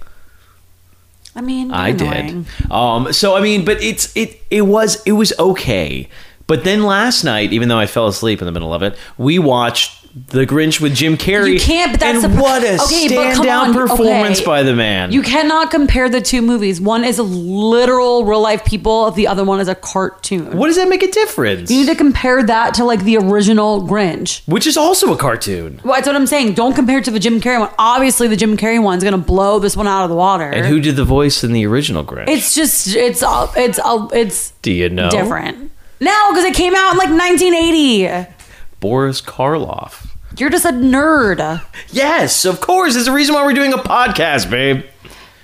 [1.35, 2.47] I mean, I annoying.
[2.61, 2.71] did.
[2.71, 6.09] Um, so I mean, but it's it it was it was okay.
[6.47, 9.39] But then last night, even though I fell asleep in the middle of it, we
[9.39, 11.55] watched The Grinch with Jim Carrey.
[11.55, 11.93] You can't.
[11.93, 14.47] But that's and the what a okay, standout performance okay.
[14.47, 15.11] by the man.
[15.11, 16.83] You cannot compare the two movies.
[16.83, 19.11] One is literal real life people.
[19.11, 20.59] The other one is a cartoon.
[20.59, 21.71] what does that make a difference?
[21.71, 24.47] You need to compare that to like the original Grinch.
[24.47, 25.81] Which is also a cartoon.
[25.83, 26.55] Well, that's what I'm saying.
[26.55, 27.71] Don't compare it to the Jim Carrey one.
[27.79, 30.45] Obviously, the Jim Carrey one's gonna blow this one out of the water.
[30.45, 32.29] And who did the voice in the original Grinch?
[32.29, 35.09] It's just it's all it's all it's Do you know?
[35.11, 35.71] different.
[36.01, 38.42] No, because it came out in like 1980.
[38.83, 40.09] Boris Karloff.
[40.37, 41.63] You're just a nerd.
[41.93, 42.95] Yes, of course.
[42.95, 44.85] There's a reason why we're doing a podcast, babe.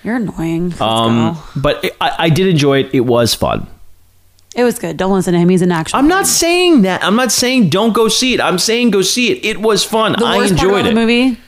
[0.03, 0.71] You're annoying.
[0.71, 1.41] Let's Um, go.
[1.57, 2.91] but it, I, I did enjoy it.
[2.95, 3.67] It was fun.
[4.57, 4.97] It was good.
[4.97, 5.49] Don't listen to him.
[5.51, 5.97] He's an action.
[5.99, 7.05] I'm not saying that.
[7.05, 8.41] I'm not saying don't go see it.
[8.41, 9.45] I'm saying go see it.
[9.45, 10.13] It was fun.
[10.19, 10.95] The I worst part enjoyed about it.
[10.95, 11.41] the movie.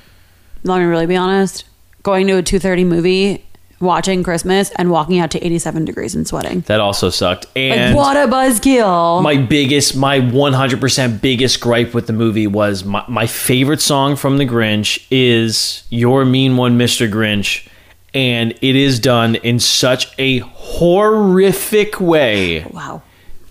[0.63, 1.65] Let me really be honest.
[2.03, 3.45] Going to a 2:30 movie,
[3.81, 6.61] watching Christmas, and walking out to 87 degrees and sweating.
[6.63, 7.47] That also sucked.
[7.47, 9.23] Like And what a buzzkill!
[9.23, 14.39] my biggest, my 100% biggest gripe with the movie was my, my favorite song from
[14.39, 17.11] The Grinch is Your Mean One, Mr.
[17.11, 17.67] Grinch.
[18.13, 22.65] And it is done in such a horrific way.
[22.65, 23.03] wow.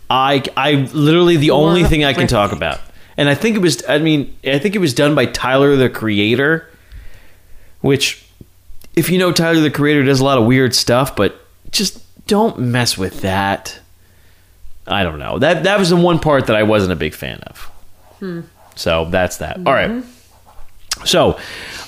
[0.10, 2.80] I I literally the only thing I can talk about.
[3.16, 5.90] And I think it was I mean, I think it was done by Tyler the
[5.90, 6.68] Creator,
[7.82, 8.26] which
[8.96, 11.40] if you know Tyler the Creator does a lot of weird stuff, but
[11.72, 13.80] just don't mess with that.
[14.88, 15.40] I don't know.
[15.40, 17.72] That that was the one part that I wasn't a big fan of.
[18.76, 19.58] So that's that.
[19.58, 20.04] All right.
[21.06, 21.40] So,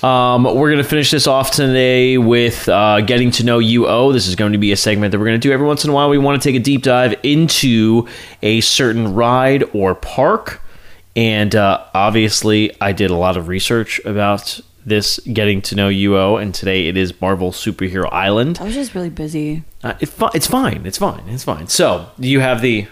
[0.04, 4.14] um, we're going to finish this off today with uh, getting to know UO.
[4.14, 5.90] This is going to be a segment that we're going to do every once in
[5.90, 6.10] a while.
[6.10, 8.08] We want to take a deep dive into
[8.42, 10.62] a certain ride or park.
[11.16, 16.42] And uh, obviously, I did a lot of research about this getting to know UO,
[16.42, 18.58] and today it is Marvel Superhero Island.
[18.62, 19.64] I was just really busy.
[19.84, 20.86] Uh, it's, fi- it's fine.
[20.86, 21.24] It's fine.
[21.28, 21.68] It's fine.
[21.68, 22.88] So, you have the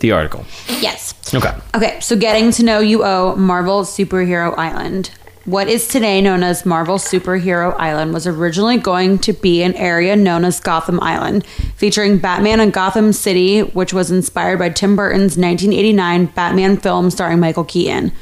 [0.00, 0.46] the article.
[0.80, 1.14] Yes.
[1.34, 1.54] Okay.
[1.74, 5.10] Okay, so getting to know UO Marvel Superhero Island.
[5.44, 10.14] What is today known as Marvel Superhero Island was originally going to be an area
[10.14, 11.46] known as Gotham Island,
[11.76, 17.40] featuring Batman and Gotham City, which was inspired by Tim Burton's 1989 Batman film starring
[17.40, 18.12] Michael Keaton.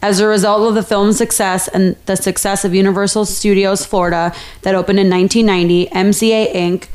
[0.00, 4.32] As a result of the film's success and the success of Universal Studios Florida
[4.62, 6.86] that opened in 1990, MCA Inc.,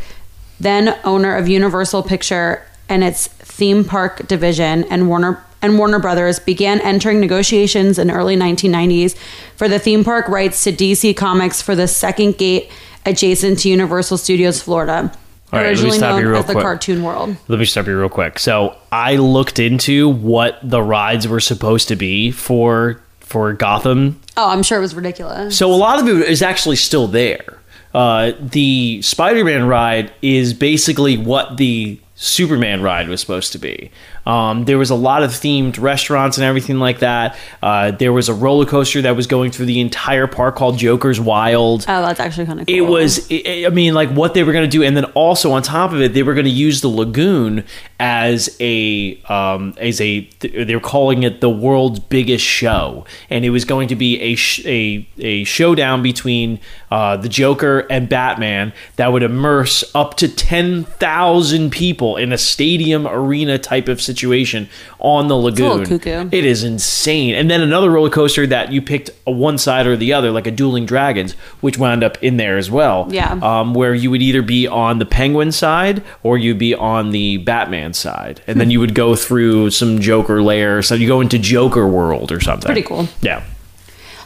[0.59, 6.39] then owner of Universal Picture and its theme park division, and Warner and Warner Brothers
[6.39, 9.15] began entering negotiations in early 1990s
[9.55, 12.69] for the theme park rights to DC Comics for the second gate
[13.05, 15.11] adjacent to Universal Studios Florida.
[15.53, 16.63] All right, let me originally stop you real as the quick.
[16.63, 17.37] Cartoon World.
[17.47, 18.39] Let me stop you real quick.
[18.39, 24.19] So I looked into what the rides were supposed to be for for Gotham.
[24.35, 25.55] Oh, I'm sure it was ridiculous.
[25.57, 27.59] So a lot of it is actually still there.
[27.93, 33.91] Uh, the Spider-Man ride is basically what the Superman ride was supposed to be.
[34.25, 37.38] Um, there was a lot of themed restaurants and everything like that.
[37.62, 41.19] Uh, there was a roller coaster that was going through the entire park called Joker's
[41.19, 41.86] Wild.
[41.88, 42.75] Oh, that's actually kind of cool.
[42.75, 45.51] It was, I I mean, like what they were going to do, and then also
[45.51, 47.65] on top of it, they were going to use the lagoon
[47.99, 53.49] as a, um, as a, they were calling it the world's biggest show, and it
[53.49, 56.59] was going to be a sh- a, a showdown between
[56.93, 62.38] uh, the Joker and Batman that would immerse up to ten thousand people in a
[62.38, 65.91] stadium arena type of situation on the lagoon.
[66.32, 67.34] It is insane.
[67.34, 70.45] And then another roller coaster that you picked a one side or the other, like
[70.45, 73.08] a Dueling Dragons, which wound up in there as well.
[73.10, 73.39] Yeah.
[73.41, 77.38] Um, where you would either be on the Penguin side or you'd be on the
[77.38, 80.84] Batman side, and then you would go through some Joker layer.
[80.84, 82.67] So you go into Joker World or something.
[82.67, 83.08] Pretty cool.
[83.21, 83.43] Yeah.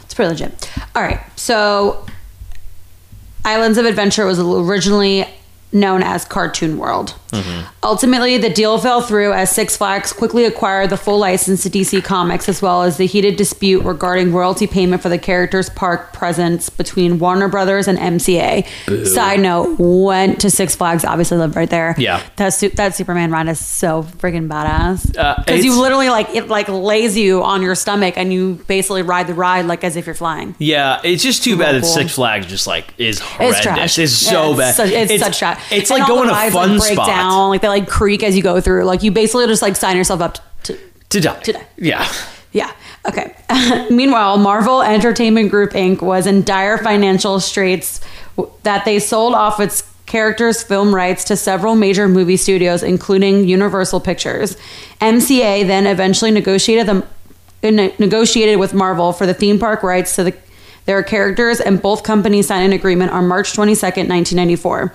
[0.02, 0.70] It's pretty legit.
[0.94, 1.20] All right.
[1.36, 2.04] So,
[3.48, 5.24] Islands of Adventure was originally
[5.72, 7.14] known as Cartoon World.
[7.82, 12.02] Ultimately, the deal fell through as Six Flags quickly acquired the full license to DC
[12.02, 16.68] Comics, as well as the heated dispute regarding royalty payment for the characters' park presence
[16.70, 18.66] between Warner Brothers and MCA.
[19.06, 21.04] Side note: went to Six Flags.
[21.04, 21.94] Obviously, lived right there.
[21.98, 22.22] Yeah.
[22.36, 25.16] that su- that Superman ride is so freaking badass.
[25.16, 29.02] Uh, Because you literally like it like lays you on your stomach and you basically
[29.02, 30.54] ride the ride like as if you're flying.
[30.58, 31.90] Yeah, it's just too bad that cool.
[31.90, 33.56] Six Flags just like is horrendous.
[33.58, 33.98] It's trash.
[33.98, 34.68] It's so Yeah, bad.
[34.68, 35.72] It's such, it's such trash.
[35.72, 38.60] It's And like going to fun spot down, like they like creak as you go
[38.60, 38.84] through.
[38.84, 40.78] Like you basically just like sign yourself up to.
[41.10, 41.40] to die.
[41.40, 41.66] To die.
[41.76, 42.08] Yeah.
[42.52, 42.72] Yeah.
[43.06, 43.34] Okay.
[43.90, 46.02] Meanwhile, Marvel Entertainment Group Inc.
[46.02, 48.00] was in dire financial straits
[48.62, 54.00] that they sold off its characters' film rights to several major movie studios, including Universal
[54.00, 54.56] Pictures.
[55.00, 57.04] MCA then eventually negotiated them
[57.62, 60.34] uh, ne- negotiated with Marvel for the theme park rights to the,
[60.86, 64.94] their characters, and both companies signed an agreement on March 22nd, 1994.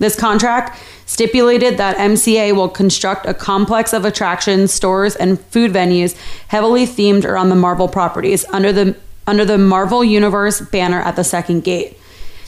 [0.00, 6.16] This contract stipulated that MCA will construct a complex of attractions, stores, and food venues
[6.48, 11.22] heavily themed around the Marvel properties under the under the Marvel Universe banner at the
[11.22, 11.96] second gate.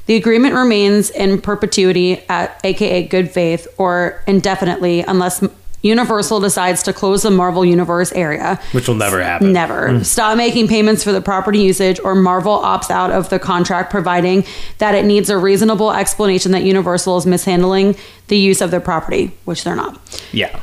[0.07, 5.45] The agreement remains in perpetuity at aka good faith or indefinitely unless
[5.83, 8.61] Universal decides to close the Marvel Universe area.
[8.73, 9.53] Which will never happen.
[9.53, 9.99] Never.
[9.99, 10.03] Hmm.
[10.03, 14.45] Stop making payments for the property usage, or Marvel opts out of the contract, providing
[14.79, 17.97] that it needs a reasonable explanation that Universal is mishandling
[18.29, 20.01] the use of their property, which they're not.
[20.33, 20.59] Yeah.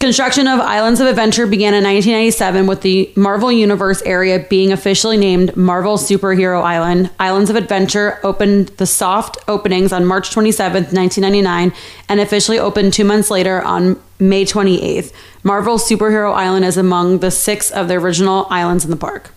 [0.00, 5.18] Construction of Islands of Adventure began in 1997 with the Marvel Universe area being officially
[5.18, 7.10] named Marvel Superhero Island.
[7.18, 11.74] Islands of Adventure opened the soft openings on March 27, 1999,
[12.08, 15.12] and officially opened two months later on May 28th.
[15.42, 19.32] Marvel Superhero Island is among the six of the original islands in the park.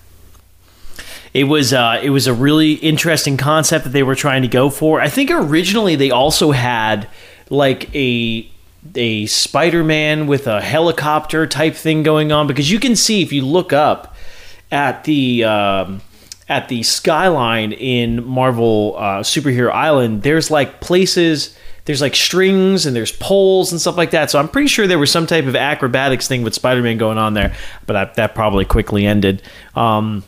[1.33, 4.69] It was uh, it was a really interesting concept that they were trying to go
[4.69, 5.01] for.
[5.01, 7.07] I think originally they also had
[7.49, 8.49] like a
[8.95, 13.43] a Spider-Man with a helicopter type thing going on because you can see if you
[13.45, 14.15] look up
[14.71, 16.01] at the um,
[16.49, 21.57] at the skyline in Marvel uh, Superhero Island, there's like places.
[21.85, 24.31] There's like strings and there's poles and stuff like that.
[24.31, 27.33] So I'm pretty sure there was some type of acrobatics thing with Spider-Man going on
[27.33, 29.41] there, but that, that probably quickly ended.
[29.75, 30.23] Um,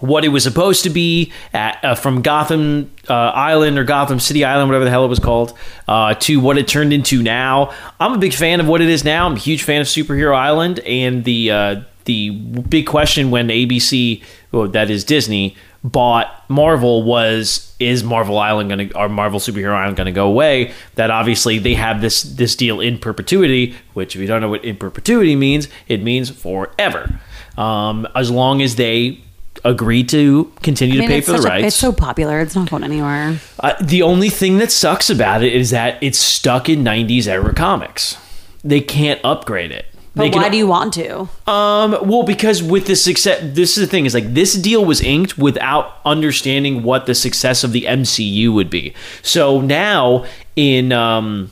[0.00, 4.44] what it was supposed to be at, uh, from Gotham uh, Island or Gotham City
[4.44, 5.56] Island, whatever the hell it was called,
[5.88, 7.72] uh, to what it turned into now.
[8.00, 9.26] I'm a big fan of what it is now.
[9.26, 14.22] I'm a huge fan of Superhero Island, and the uh, the big question when ABC,
[14.52, 19.74] well, that is Disney, bought Marvel was is Marvel Island going to or Marvel Superhero
[19.74, 20.72] Island going to go away?
[20.94, 24.64] That obviously they have this this deal in perpetuity, which if you don't know what
[24.64, 27.20] in perpetuity means, it means forever.
[27.58, 29.20] Um, as long as they
[29.64, 31.66] agree to continue to pay for the such a- rights.
[31.68, 33.38] it's so popular; it's not going anywhere.
[33.60, 37.54] Uh, the only thing that sucks about it is that it's stuck in 90s era
[37.54, 38.16] comics.
[38.64, 39.86] They can't upgrade it.
[40.16, 41.28] But can- why do you want to?
[41.50, 45.00] um, well, because with the success, this is the thing is like this deal was
[45.00, 48.94] inked without understanding what the success of the MCU would be.
[49.22, 50.24] So now
[50.56, 51.50] in um,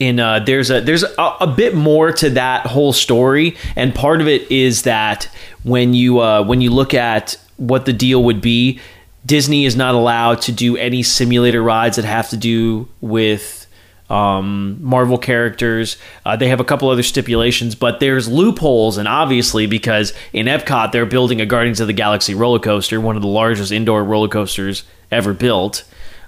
[0.00, 4.20] in uh, there's a there's a, a bit more to that whole story, and part
[4.20, 5.28] of it is that
[5.62, 8.80] when you uh, when you look at what the deal would be,
[9.26, 13.59] Disney is not allowed to do any simulator rides that have to do with
[14.10, 15.96] um, Marvel characters.
[16.26, 20.92] Uh, they have a couple other stipulations, but there's loopholes, and obviously because in Epcot
[20.92, 24.28] they're building a Guardians of the Galaxy roller coaster, one of the largest indoor roller
[24.28, 25.84] coasters ever built,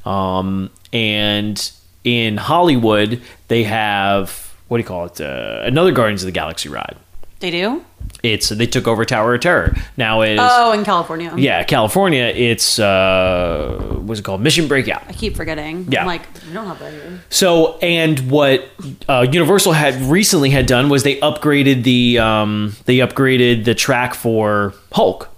[0.07, 1.73] um, and
[2.05, 5.21] in Hollywood, they have what do you call it?
[5.21, 6.97] Uh, another Guardians of the Galaxy ride.
[7.43, 7.85] They do?
[8.23, 9.75] It's they took over Tower of Terror.
[9.97, 11.35] Now it is Oh, in California.
[11.37, 12.23] yeah, California.
[12.27, 14.41] It's uh, what's it called?
[14.41, 15.03] Mission Breakout.
[15.09, 15.89] I keep forgetting.
[15.91, 16.03] Yeah.
[16.03, 17.21] I'm like, we don't have that here.
[17.31, 18.69] So, and what
[19.09, 24.15] uh, Universal had recently had done was they upgraded the um, they upgraded the track
[24.15, 25.29] for Hulk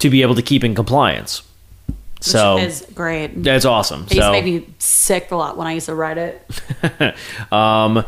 [0.00, 1.42] to be able to keep in compliance.
[2.20, 3.44] So Which is great.
[3.44, 4.00] that's awesome.
[4.10, 7.14] It used to So, make me sick a lot when I used to ride it.
[7.52, 8.04] um,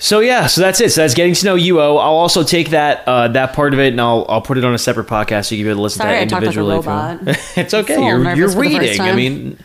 [0.00, 0.90] so yeah, so that's it.
[0.92, 2.00] So that's getting to know UO.
[2.00, 4.74] I'll also take that uh, that part of it and I'll I'll put it on
[4.74, 6.76] a separate podcast so you can be able to listen Sorry, to that like individually.
[6.76, 7.18] robot.
[7.56, 8.02] it's okay.
[8.02, 9.00] You're, you're for the first reading.
[9.02, 9.58] I mean,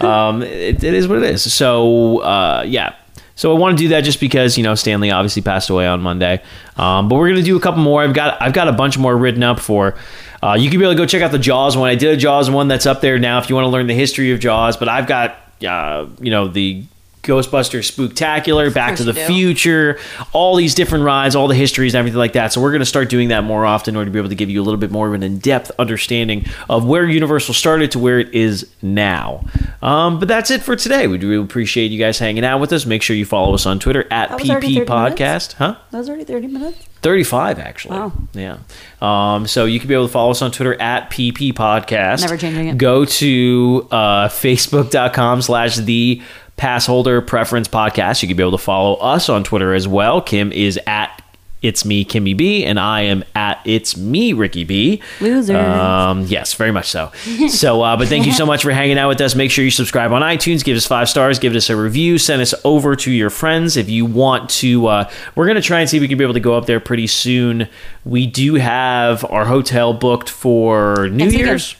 [0.00, 1.50] um, it, it is what it is.
[1.50, 2.94] So uh, yeah.
[3.36, 5.86] So I want to do that just because you know Stan Lee obviously passed away
[5.86, 6.42] on Monday,
[6.76, 8.02] um, but we're gonna do a couple more.
[8.02, 9.94] I've got I've got a bunch more written up for.
[10.42, 11.88] Uh, you can be able to go check out the Jaws one.
[11.88, 13.94] I did a Jaws one that's up there now if you want to learn the
[13.94, 14.76] history of Jaws.
[14.76, 16.84] But I've got uh, you know the
[17.30, 19.14] Ghostbusters Spooktacular, Back to the.
[19.14, 19.98] Future,
[20.32, 22.52] all these different rides, all the histories, and everything like that.
[22.52, 24.34] So we're going to start doing that more often in order to be able to
[24.34, 27.98] give you a little bit more of an in-depth understanding of where Universal started to
[27.98, 29.44] where it is now.
[29.82, 31.06] Um, but that's it for today.
[31.06, 32.86] We do appreciate you guys hanging out with us.
[32.86, 35.20] Make sure you follow us on Twitter at That was already PP 30 minutes?
[35.20, 35.52] Podcast.
[35.54, 35.76] Huh?
[35.90, 36.86] That was already 30 minutes.
[37.02, 37.96] 35 actually.
[37.96, 38.12] Wow.
[38.34, 38.58] Yeah.
[39.00, 42.20] Um, so you can be able to follow us on Twitter at PP Podcast.
[42.20, 42.78] Never changing it.
[42.78, 44.28] Go to uh,
[44.64, 46.20] facebook.com slash the
[46.60, 48.20] pass holder preference podcast.
[48.22, 50.20] You can be able to follow us on Twitter as well.
[50.20, 51.16] Kim is at
[51.62, 55.02] it's me, Kimmy B, and I am at it's me, Ricky B.
[55.20, 55.56] Losers.
[55.56, 57.12] Um, yes, very much so.
[57.48, 59.34] So, uh, but thank you so much for hanging out with us.
[59.34, 62.40] Make sure you subscribe on iTunes, give us five stars, give us a review, send
[62.42, 64.86] us over to your friends if you want to.
[64.86, 66.80] Uh, we're gonna try and see if we can be able to go up there
[66.80, 67.68] pretty soon.
[68.04, 71.46] We do have our hotel booked for New Next weekend.
[71.48, 71.76] Year's.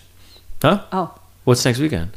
[0.63, 0.85] Huh?
[0.93, 1.15] Oh,
[1.45, 2.11] What's next weekend?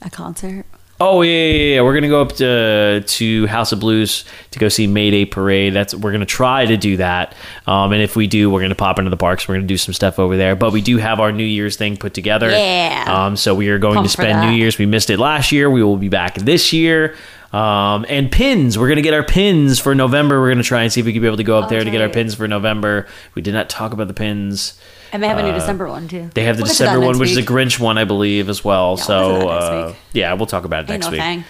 [0.00, 0.64] a concert.
[1.04, 1.82] Oh yeah, yeah, yeah.
[1.82, 5.74] We're gonna go up to to House of Blues to go see Mayday Parade.
[5.74, 7.34] That's we're gonna try to do that.
[7.66, 9.48] Um, and if we do, we're gonna pop into the parks.
[9.48, 10.54] We're gonna do some stuff over there.
[10.54, 12.50] But we do have our New Year's thing put together.
[12.50, 13.04] Yeah.
[13.08, 14.56] Um, so we are going to spend New.
[14.56, 14.78] Year's.
[14.78, 15.68] We missed it last year.
[15.68, 17.16] We will be back this year.
[17.52, 18.78] Um, and pins.
[18.78, 20.40] We're gonna get our pins for November.
[20.40, 21.82] We're gonna try and see if we can be able to go up Oh, there
[21.82, 23.06] to get our pins for November.
[23.34, 24.78] We did not talk about the pins.
[25.12, 26.22] And they have a new December one, too.
[26.22, 27.46] Uh, They have the We'll get to that December one, next which is week.
[27.46, 28.88] the Grinch one, I believe, as well.
[28.88, 29.96] we'll get to so that next uh, week.
[30.14, 31.44] yeah, we'll talk about it Ain't next no week.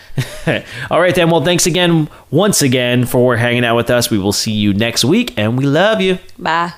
[0.45, 0.65] thing.
[0.91, 1.31] All right, then.
[1.31, 4.11] Well, thanks again, once again, for hanging out with us.
[4.11, 6.19] We will see you next week, and we love you.
[6.39, 6.73] Bye.